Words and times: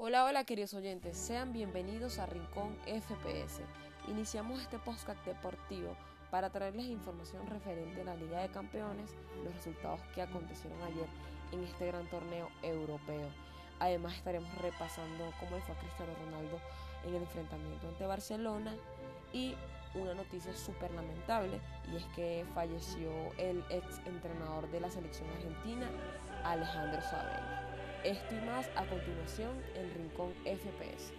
Hola, 0.00 0.26
hola 0.26 0.44
queridos 0.44 0.74
oyentes, 0.74 1.16
sean 1.16 1.52
bienvenidos 1.52 2.20
a 2.20 2.26
Rincón 2.26 2.76
FPS. 2.86 3.62
Iniciamos 4.06 4.62
este 4.62 4.78
podcast 4.78 5.26
deportivo 5.26 5.96
para 6.30 6.50
traerles 6.50 6.86
información 6.86 7.44
referente 7.48 8.02
a 8.02 8.04
la 8.04 8.14
Liga 8.14 8.40
de 8.40 8.48
Campeones, 8.48 9.10
los 9.42 9.52
resultados 9.52 9.98
que 10.14 10.22
acontecieron 10.22 10.80
ayer 10.82 11.08
en 11.50 11.64
este 11.64 11.88
gran 11.88 12.08
torneo 12.10 12.48
europeo. 12.62 13.28
Además 13.80 14.14
estaremos 14.14 14.54
repasando 14.58 15.32
cómo 15.40 15.56
le 15.56 15.62
fue 15.62 15.74
a 15.74 15.78
Cristiano 15.80 16.12
Ronaldo 16.26 16.60
en 17.02 17.16
el 17.16 17.22
enfrentamiento 17.22 17.88
ante 17.88 18.06
Barcelona 18.06 18.76
y 19.32 19.56
una 19.96 20.14
noticia 20.14 20.54
súper 20.54 20.92
lamentable 20.92 21.60
y 21.92 21.96
es 21.96 22.04
que 22.14 22.46
falleció 22.54 23.10
el 23.36 23.64
ex 23.68 23.98
entrenador 24.06 24.70
de 24.70 24.78
la 24.78 24.92
selección 24.92 25.28
argentina, 25.30 25.90
Alejandro 26.44 27.02
Sabella. 27.02 27.57
Esto 28.04 28.34
a 28.76 28.86
continuación 28.86 29.50
en 29.74 29.92
Rincón 29.92 30.32
FPS. 30.44 31.12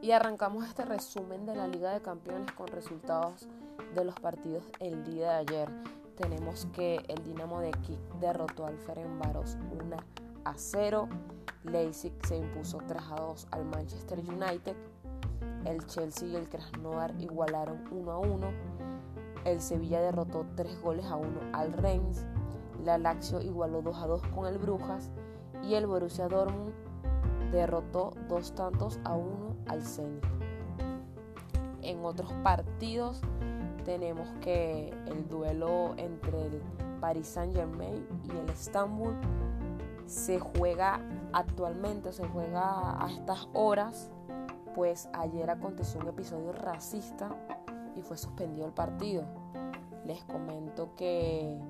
Y 0.00 0.12
arrancamos 0.12 0.64
este 0.64 0.84
resumen 0.84 1.44
de 1.44 1.56
la 1.56 1.66
Liga 1.66 1.92
de 1.92 2.00
Campeones 2.00 2.50
con 2.52 2.68
resultados 2.68 3.48
de 3.94 4.04
los 4.04 4.14
partidos 4.14 4.64
el 4.78 5.04
día 5.04 5.32
de 5.32 5.36
ayer. 5.38 5.68
Tenemos 6.16 6.66
que 6.72 7.02
el 7.08 7.22
Dinamo 7.24 7.60
de 7.60 7.72
Kiev 7.72 8.00
derrotó 8.20 8.64
al 8.64 8.78
Ferencváros 8.78 9.58
1 9.72 9.96
a 10.44 10.54
0. 10.56 11.08
Leipzig 11.64 12.12
se 12.26 12.36
impuso 12.36 12.78
3 12.86 13.02
a 13.10 13.20
2 13.20 13.48
al 13.50 13.64
Manchester 13.64 14.18
United. 14.20 14.76
El 15.64 15.84
Chelsea 15.86 16.28
y 16.28 16.36
el 16.36 16.48
Krasnodar 16.48 17.14
igualaron 17.18 17.84
1 17.90 18.12
a 18.12 18.18
1. 18.18 18.50
El 19.44 19.60
Sevilla 19.60 20.00
derrotó 20.00 20.46
3 20.56 20.80
goles 20.82 21.06
a 21.06 21.16
1 21.16 21.28
al 21.52 21.72
Reims. 21.72 22.24
La 22.84 22.98
Lazio 22.98 23.40
igualó 23.40 23.82
2 23.82 23.96
a 23.96 24.06
2 24.06 24.22
con 24.34 24.46
el 24.46 24.58
Brujas. 24.58 25.10
Y 25.62 25.74
el 25.74 25.86
Borussia 25.86 26.28
Dortmund 26.28 26.72
derrotó 27.50 28.14
2 28.28 28.52
tantos 28.54 29.00
a 29.04 29.14
1 29.14 29.56
al 29.66 29.82
Zenit. 29.82 30.24
En 31.82 32.04
otros 32.04 32.32
partidos 32.42 33.20
tenemos 33.84 34.28
que 34.40 34.90
el 35.06 35.26
duelo 35.28 35.94
entre 35.96 36.46
el 36.46 36.62
Paris 37.00 37.28
Saint 37.28 37.54
Germain 37.54 38.06
y 38.24 38.30
el 38.36 38.50
Estambul 38.50 39.14
se 40.08 40.40
juega 40.40 41.00
actualmente, 41.34 42.12
se 42.12 42.26
juega 42.26 43.04
a 43.04 43.10
estas 43.10 43.46
horas, 43.52 44.10
pues 44.74 45.08
ayer 45.12 45.50
aconteció 45.50 46.00
un 46.00 46.08
episodio 46.08 46.52
racista 46.52 47.28
y 47.94 48.00
fue 48.00 48.16
suspendido 48.16 48.66
el 48.66 48.72
partido. 48.72 49.24
Les 50.06 50.24
comento 50.24 50.94
que, 50.96 51.60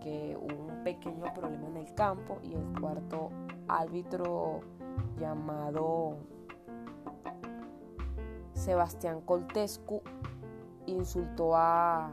que 0.00 0.38
hubo 0.40 0.72
un 0.72 0.82
pequeño 0.82 1.32
problema 1.34 1.66
en 1.68 1.76
el 1.76 1.94
campo 1.94 2.38
y 2.42 2.54
el 2.54 2.80
cuarto 2.80 3.28
árbitro 3.68 4.60
llamado 5.20 6.16
Sebastián 8.54 9.20
Coltescu 9.20 10.00
insultó 10.86 11.54
a, 11.54 12.10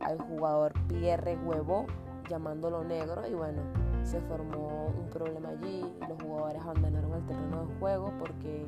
al 0.00 0.18
jugador 0.18 0.74
Pierre 0.86 1.38
Huevo 1.38 1.86
llamándolo 2.28 2.84
negro 2.84 3.26
y 3.26 3.32
bueno, 3.32 3.62
se 4.04 4.20
formó 4.22 4.92
un 4.98 5.08
problema 5.10 5.50
allí 5.50 5.84
los 6.08 6.22
jugadores 6.22 6.62
abandonaron 6.62 7.14
el 7.14 7.26
terreno 7.26 7.66
de 7.66 7.78
juego 7.78 8.12
porque 8.18 8.66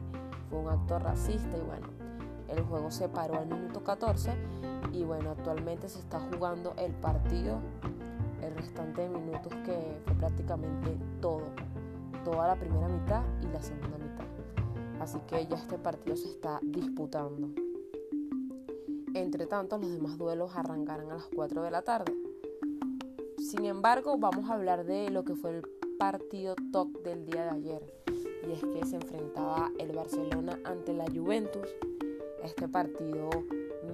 fue 0.49 0.61
un 0.61 0.69
acto 0.69 0.99
racista 0.99 1.57
y 1.57 1.63
bueno, 1.63 1.87
el 2.49 2.63
juego 2.63 2.91
se 2.91 3.09
paró 3.09 3.39
al 3.39 3.47
minuto 3.47 3.83
14 3.83 4.33
y 4.93 5.05
bueno, 5.05 5.31
actualmente 5.31 5.89
se 5.89 5.99
está 5.99 6.21
jugando 6.21 6.75
el 6.77 6.93
partido, 6.93 7.59
el 8.43 8.55
restante 8.55 9.03
de 9.03 9.09
minutos 9.09 9.53
que 9.65 10.01
fue 10.05 10.15
prácticamente 10.15 10.97
todo, 11.21 11.43
toda 12.25 12.49
la 12.49 12.57
primera 12.57 12.89
mitad 12.89 13.23
y 13.43 13.47
la 13.47 13.63
segunda 13.63 13.99
mitad. 13.99 14.27
Así 15.01 15.19
que 15.27 15.47
ya 15.47 15.57
este 15.57 15.79
partido 15.79 16.17
se 16.17 16.29
está 16.29 16.61
disputando. 16.63 17.49
Entre 19.15 19.47
tanto, 19.47 19.79
los 19.79 19.91
demás 19.91 20.17
duelos 20.17 20.57
arrancarán 20.57 21.11
a 21.11 21.15
las 21.15 21.29
4 21.35 21.63
de 21.63 21.71
la 21.71 21.83
tarde. 21.83 22.13
Sin 23.43 23.65
embargo, 23.65 24.17
vamos 24.19 24.49
a 24.49 24.55
hablar 24.55 24.85
de 24.85 25.11
lo 25.11 25.25
que 25.25 25.35
fue 25.35 25.51
el 25.51 25.63
partido 25.99 26.55
top 26.73 27.03
del 27.03 27.27
día 27.27 27.43
de 27.43 27.51
ayer. 27.51 27.95
Y 28.47 28.53
es 28.53 28.61
que 28.61 28.87
se 28.87 28.97
enfrentaba 28.97 29.71
el 29.81 29.91
Barcelona 29.91 30.61
ante 30.65 30.95
la 30.95 31.05
Juventus. 31.13 31.69
Este 32.45 32.69
partido 32.69 33.31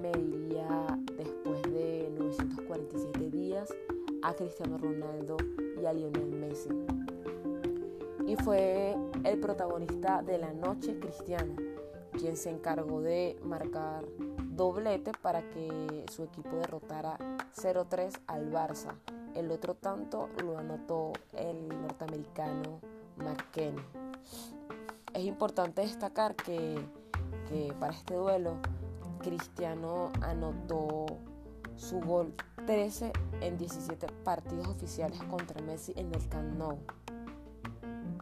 mediría 0.01 0.85
después 1.17 1.63
de 1.63 2.11
947 2.15 3.31
días 3.31 3.73
a 4.21 4.33
Cristiano 4.35 4.77
Ronaldo 4.77 5.35
y 5.81 5.85
a 5.85 5.93
Lionel 5.93 6.31
Messi. 6.31 6.69
Y 8.27 8.35
fue 8.35 8.95
el 9.23 9.39
protagonista 9.39 10.21
de 10.21 10.37
la 10.37 10.53
noche 10.53 10.99
Cristiano, 10.99 11.55
quien 12.11 12.37
se 12.37 12.51
encargó 12.51 13.01
de 13.01 13.35
marcar 13.43 14.05
doblete 14.51 15.11
para 15.23 15.41
que 15.49 16.05
su 16.11 16.23
equipo 16.23 16.55
derrotara 16.57 17.17
0-3 17.55 18.13
al 18.27 18.51
Barça 18.51 18.93
el 19.35 19.51
otro 19.51 19.75
tanto 19.75 20.29
lo 20.43 20.57
anotó 20.57 21.13
el 21.33 21.67
norteamericano 21.69 22.79
McKenny. 23.17 23.81
Es 25.13 25.23
importante 25.25 25.81
destacar 25.81 26.35
que, 26.35 26.83
para 27.79 27.93
este 27.93 28.13
duelo 28.13 28.57
Cristiano 29.19 30.11
anotó 30.21 31.05
su 31.75 31.99
gol 31.99 32.33
13 32.65 33.11
en 33.41 33.57
17 33.57 34.07
partidos 34.23 34.67
oficiales 34.67 35.21
contra 35.23 35.61
Messi 35.63 35.93
en 35.95 36.13
el 36.13 36.27
Camp. 36.29 36.61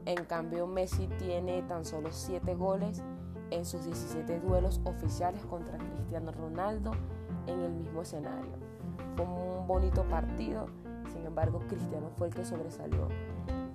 En 0.06 0.24
cambio, 0.26 0.68
Messi 0.68 1.08
tiene 1.20 1.62
tan 1.64 1.84
solo 1.84 2.10
7 2.12 2.56
goles 2.56 3.04
en 3.52 3.66
sus 3.66 3.84
17 3.84 4.40
duelos 4.40 4.80
oficiales 4.86 5.44
contra 5.46 5.78
Cristiano 5.78 6.32
Ronaldo 6.32 6.92
en 7.46 7.60
el 7.60 7.74
mismo 7.74 8.02
escenario. 8.02 8.54
Fue 9.16 9.26
un 9.26 9.68
bonito 9.68 10.04
partido 10.04 10.68
sin 11.18 11.26
embargo, 11.26 11.62
Cristiano 11.68 12.10
fue 12.16 12.28
el 12.28 12.34
que 12.36 12.46
sobresalió 12.46 13.08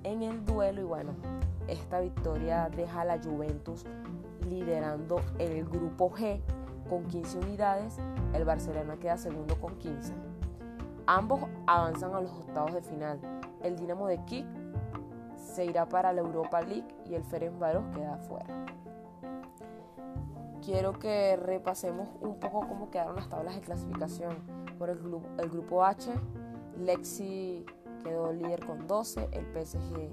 en 0.05 0.23
el 0.23 0.45
duelo 0.45 0.81
y 0.81 0.85
bueno, 0.85 1.13
esta 1.67 2.01
victoria 2.01 2.69
deja 2.69 3.01
a 3.01 3.05
la 3.05 3.19
Juventus 3.19 3.85
liderando 4.49 5.21
el 5.39 5.65
grupo 5.65 6.11
G 6.13 6.41
con 6.89 7.05
15 7.05 7.39
unidades, 7.39 7.99
el 8.33 8.45
Barcelona 8.45 8.97
queda 8.97 9.17
segundo 9.17 9.61
con 9.61 9.77
15. 9.79 10.13
Ambos 11.07 11.41
avanzan 11.67 12.15
a 12.15 12.21
los 12.21 12.31
octavos 12.31 12.75
de 12.75 12.83
final. 12.83 13.19
El 13.63 13.77
Dinamo 13.77 14.07
de 14.07 14.25
Kiev 14.25 14.47
se 15.37 15.65
irá 15.65 15.89
para 15.89 16.13
la 16.13 16.21
Europa 16.21 16.63
League 16.63 16.95
y 17.07 17.15
el 17.15 17.25
Ferencváros 17.25 17.85
queda 17.93 18.19
fuera. 18.19 18.47
Quiero 20.65 20.93
que 20.93 21.37
repasemos 21.37 22.09
un 22.21 22.39
poco 22.39 22.61
cómo 22.69 22.89
quedaron 22.91 23.17
las 23.17 23.29
tablas 23.29 23.57
de 23.57 23.63
clasificación. 23.63 24.37
Por 24.79 24.91
el, 24.91 24.99
el 25.39 25.51
grupo 25.51 25.85
H, 25.85 26.13
Lexi 26.79 27.65
quedó 28.03 28.33
líder 28.33 28.65
con 28.65 28.87
12, 28.87 29.29
el 29.33 29.47
PSG 29.47 30.11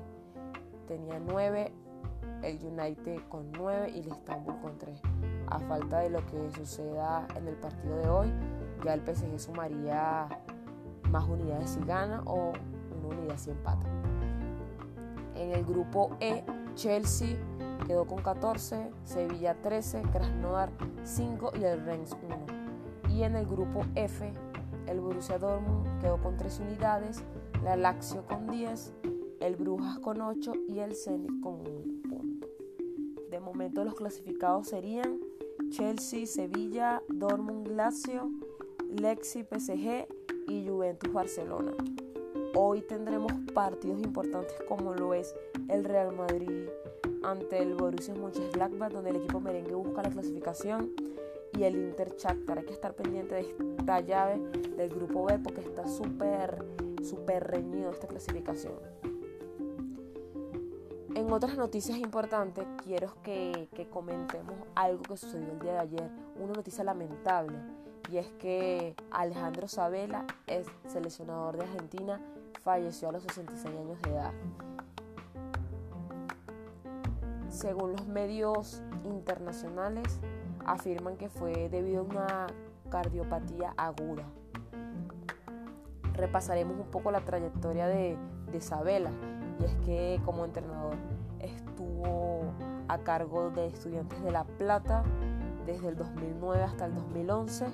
tenía 0.87 1.19
9, 1.19 1.71
el 2.43 2.59
United 2.63 3.21
con 3.29 3.51
9 3.51 3.91
y 3.95 3.99
el 3.99 4.07
Istanbul 4.07 4.59
con 4.61 4.77
3. 4.77 5.01
A 5.47 5.59
falta 5.59 5.99
de 5.99 6.09
lo 6.09 6.25
que 6.25 6.51
suceda 6.51 7.27
en 7.35 7.47
el 7.47 7.55
partido 7.55 7.97
de 7.97 8.09
hoy, 8.09 8.33
ya 8.83 8.93
el 8.93 9.01
PSG 9.01 9.39
sumaría 9.39 10.27
más 11.09 11.27
unidades 11.27 11.71
si 11.71 11.79
gana 11.85 12.21
o 12.25 12.53
una 12.97 13.15
unidad 13.15 13.37
si 13.37 13.51
empata. 13.51 13.87
En 15.35 15.51
el 15.51 15.63
grupo 15.65 16.15
E, 16.19 16.43
Chelsea 16.75 17.37
quedó 17.87 18.05
con 18.05 18.21
14, 18.21 18.91
Sevilla 19.03 19.55
13, 19.61 20.03
Krasnodar 20.11 20.69
5 21.03 21.51
y 21.59 21.63
el 21.63 21.83
Rennes 21.85 22.15
1. 22.21 23.15
Y 23.15 23.23
en 23.23 23.35
el 23.35 23.45
grupo 23.45 23.81
F, 23.95 24.31
el 24.89 25.01
Borussia 25.01 25.37
Dortmund 25.37 26.01
quedó 26.01 26.17
con 26.21 26.35
3 26.35 26.59
unidades, 26.61 27.23
la 27.63 27.75
Lazio 27.75 28.25
con 28.25 28.47
10, 28.47 28.93
el 29.39 29.55
Brujas 29.55 29.99
con 29.99 30.21
8 30.21 30.53
y 30.67 30.79
el 30.79 30.95
Zenit 30.95 31.39
con 31.41 31.61
1 31.61 31.69
punto. 32.09 32.47
De 33.29 33.39
momento 33.39 33.83
los 33.83 33.93
clasificados 33.93 34.67
serían 34.67 35.19
Chelsea, 35.69 36.25
Sevilla, 36.25 37.03
Dortmund, 37.07 37.67
Lazio, 37.67 38.31
Lexi, 38.89 39.43
PSG 39.43 40.07
y 40.47 40.67
Juventus 40.67 41.13
Barcelona. 41.13 41.73
Hoy 42.55 42.81
tendremos 42.81 43.31
partidos 43.53 44.01
importantes 44.01 44.55
como 44.67 44.95
lo 44.95 45.13
es 45.13 45.35
el 45.67 45.83
Real 45.83 46.15
Madrid 46.15 46.67
ante 47.21 47.61
el 47.61 47.75
Borussia 47.75 48.15
Mönchengladbach 48.15 48.91
donde 48.91 49.11
el 49.11 49.17
equipo 49.17 49.39
merengue 49.39 49.75
busca 49.75 50.01
la 50.01 50.09
clasificación 50.09 50.91
y 51.59 51.65
el 51.65 51.75
Inter 51.75 52.15
Shakhtar. 52.15 52.59
Hay 52.59 52.65
que 52.65 52.73
estar 52.73 52.93
pendiente 52.93 53.35
de 53.35 53.41
esta 53.41 53.99
llave 53.99 54.39
del 54.77 54.89
grupo 54.89 55.25
B 55.25 55.39
porque 55.39 55.59
está 55.59 55.87
súper, 55.87 56.63
súper 57.03 57.45
reñido 57.47 57.91
esta 57.91 58.07
clasificación. 58.07 58.73
En 61.15 61.31
otras 61.33 61.57
noticias 61.57 61.97
importantes 61.97 62.65
quiero 62.85 63.13
que, 63.23 63.67
que 63.75 63.89
comentemos 63.89 64.55
algo 64.73 65.03
que 65.03 65.17
sucedió 65.17 65.51
el 65.51 65.59
día 65.59 65.73
de 65.73 65.79
ayer, 65.79 66.11
una 66.39 66.53
noticia 66.53 66.83
lamentable, 66.83 67.57
y 68.09 68.17
es 68.17 68.27
que 68.39 68.95
Alejandro 69.11 69.67
Sabela, 69.67 70.25
es 70.47 70.65
seleccionador 70.87 71.57
de 71.57 71.63
Argentina, 71.63 72.21
falleció 72.63 73.09
a 73.09 73.11
los 73.11 73.23
66 73.23 73.75
años 73.75 74.01
de 74.01 74.11
edad. 74.11 74.33
Según 77.49 77.91
los 77.91 78.07
medios 78.07 78.81
internacionales, 79.03 80.19
afirman 80.73 81.17
que 81.17 81.29
fue 81.29 81.69
debido 81.69 82.01
a 82.01 82.03
una 82.03 82.47
cardiopatía 82.89 83.73
aguda. 83.77 84.23
Repasaremos 86.13 86.77
un 86.79 86.87
poco 86.87 87.11
la 87.11 87.21
trayectoria 87.21 87.87
de, 87.87 88.17
de 88.51 88.61
Sabela, 88.61 89.11
y 89.59 89.65
es 89.65 89.75
que 89.85 90.21
como 90.25 90.45
entrenador 90.45 90.95
estuvo 91.39 92.41
a 92.87 92.97
cargo 92.99 93.49
de 93.51 93.67
Estudiantes 93.67 94.21
de 94.21 94.31
La 94.31 94.43
Plata 94.43 95.03
desde 95.65 95.89
el 95.89 95.95
2009 95.95 96.63
hasta 96.63 96.85
el 96.85 96.95
2011 96.95 97.67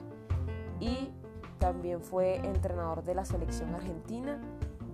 y 0.80 1.12
también 1.59 2.01
fue 2.01 2.36
entrenador 2.45 3.03
de 3.03 3.15
la 3.15 3.25
selección 3.25 3.74
argentina 3.74 4.39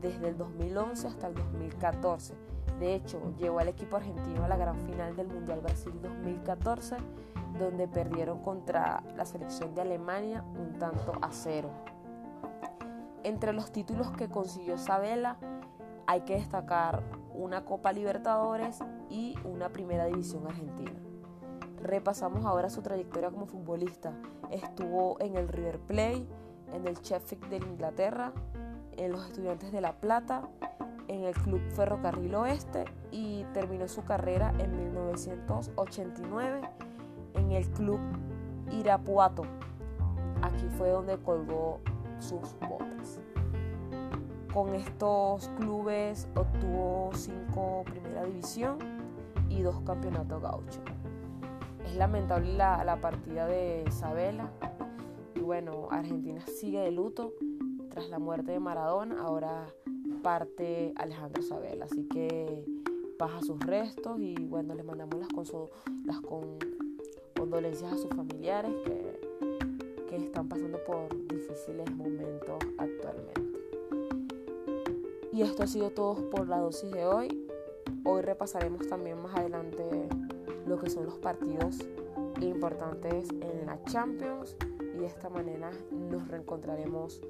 desde 0.01 0.29
el 0.29 0.37
2011 0.37 1.07
hasta 1.07 1.27
el 1.27 1.35
2014. 1.35 2.33
De 2.79 2.95
hecho, 2.95 3.19
llevó 3.37 3.59
al 3.59 3.67
equipo 3.67 3.97
argentino 3.97 4.43
a 4.43 4.47
la 4.47 4.57
gran 4.57 4.79
final 4.79 5.15
del 5.15 5.27
Mundial 5.27 5.61
Brasil 5.61 5.93
2014, 6.01 6.97
donde 7.57 7.87
perdieron 7.87 8.39
contra 8.41 9.03
la 9.15 9.25
selección 9.25 9.75
de 9.75 9.81
Alemania 9.81 10.43
un 10.57 10.77
tanto 10.79 11.13
a 11.21 11.31
cero. 11.31 11.69
Entre 13.23 13.53
los 13.53 13.71
títulos 13.71 14.11
que 14.11 14.29
consiguió 14.29 14.77
Sabela 14.77 15.37
hay 16.07 16.21
que 16.21 16.35
destacar 16.35 17.03
una 17.33 17.63
Copa 17.65 17.93
Libertadores 17.93 18.79
y 19.09 19.35
una 19.45 19.69
Primera 19.69 20.05
División 20.05 20.47
Argentina. 20.47 20.99
Repasamos 21.81 22.45
ahora 22.45 22.69
su 22.69 22.81
trayectoria 22.81 23.31
como 23.31 23.45
futbolista. 23.45 24.13
Estuvo 24.49 25.17
en 25.19 25.35
el 25.35 25.47
River 25.47 25.79
Plate, 25.79 26.27
en 26.73 26.87
el 26.87 26.95
Sheffield 26.95 27.49
de 27.49 27.57
Inglaterra, 27.57 28.33
en 28.97 29.11
los 29.11 29.25
Estudiantes 29.25 29.71
de 29.71 29.81
La 29.81 29.93
Plata, 29.93 30.47
en 31.07 31.23
el 31.23 31.33
Club 31.33 31.61
Ferrocarril 31.75 32.35
Oeste 32.35 32.85
y 33.11 33.43
terminó 33.53 33.87
su 33.87 34.03
carrera 34.03 34.53
en 34.59 34.77
1989 34.77 36.61
el 37.53 37.69
Club 37.69 37.99
Irapuato. 38.71 39.43
Aquí 40.41 40.65
fue 40.77 40.89
donde 40.89 41.17
colgó 41.17 41.79
sus 42.19 42.55
botas. 42.67 43.19
Con 44.53 44.75
estos 44.75 45.49
clubes 45.57 46.27
obtuvo 46.35 47.11
cinco 47.13 47.83
Primera 47.85 48.25
División 48.25 48.77
y 49.49 49.61
dos 49.61 49.81
Campeonatos 49.81 50.41
Gaucho. 50.41 50.81
Es 51.85 51.95
lamentable 51.95 52.53
la, 52.53 52.83
la 52.83 52.99
partida 52.99 53.45
de 53.47 53.85
Isabela. 53.87 54.51
Y 55.35 55.39
bueno, 55.39 55.87
Argentina 55.89 56.41
sigue 56.45 56.79
de 56.79 56.91
luto 56.91 57.33
tras 57.89 58.09
la 58.09 58.19
muerte 58.19 58.51
de 58.51 58.59
Maradona. 58.59 59.21
Ahora 59.21 59.67
parte 60.21 60.93
Alejandro 60.97 61.41
Sabela. 61.41 61.85
Así 61.85 62.07
que 62.07 62.65
baja 63.17 63.41
sus 63.41 63.59
restos 63.59 64.19
y 64.19 64.35
bueno, 64.45 64.73
le 64.73 64.83
mandamos 64.83 65.15
las, 65.19 65.29
las 66.05 66.19
condolencias 67.41 67.91
a 67.91 67.97
sus 67.97 68.09
familiares 68.09 68.71
que, 68.85 70.05
que 70.07 70.15
están 70.15 70.47
pasando 70.47 70.77
por 70.85 71.09
difíciles 71.27 71.89
momentos 71.95 72.59
actualmente. 72.77 73.41
Y 75.33 75.41
esto 75.41 75.63
ha 75.63 75.67
sido 75.67 75.89
todo 75.89 76.29
por 76.29 76.47
la 76.47 76.59
dosis 76.59 76.91
de 76.91 77.03
hoy. 77.03 77.49
Hoy 78.03 78.21
repasaremos 78.21 78.87
también 78.87 79.19
más 79.19 79.35
adelante 79.35 79.83
lo 80.67 80.79
que 80.79 80.91
son 80.91 81.07
los 81.07 81.17
partidos 81.17 81.79
importantes 82.41 83.27
en 83.31 83.65
la 83.65 83.83
Champions 83.85 84.55
y 84.93 84.99
de 84.99 85.07
esta 85.07 85.31
manera 85.31 85.71
nos 85.91 86.27
reencontraremos 86.27 87.21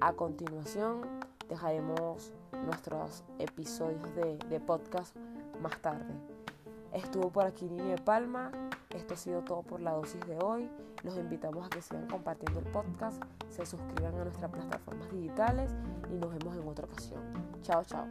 a 0.00 0.14
continuación. 0.14 1.02
Dejaremos 1.50 2.32
nuestros 2.64 3.22
episodios 3.38 4.14
de, 4.14 4.38
de 4.48 4.60
podcast 4.60 5.14
más 5.60 5.78
tarde. 5.82 6.14
Estuvo 6.94 7.28
por 7.28 7.44
aquí 7.44 7.68
Nini 7.68 7.96
Palma. 8.02 8.50
Esto 8.94 9.14
ha 9.14 9.16
sido 9.16 9.40
todo 9.42 9.62
por 9.62 9.80
la 9.80 9.92
dosis 9.92 10.20
de 10.26 10.38
hoy. 10.38 10.70
Los 11.02 11.16
invitamos 11.16 11.66
a 11.66 11.70
que 11.70 11.80
sigan 11.80 12.06
compartiendo 12.06 12.60
el 12.60 12.66
podcast, 12.66 13.22
se 13.50 13.64
suscriban 13.66 14.14
a 14.14 14.24
nuestras 14.24 14.50
plataformas 14.50 15.10
digitales 15.10 15.70
y 16.10 16.14
nos 16.14 16.32
vemos 16.34 16.56
en 16.56 16.68
otra 16.68 16.86
ocasión. 16.86 17.20
Chao, 17.62 17.84
chao. 17.84 18.06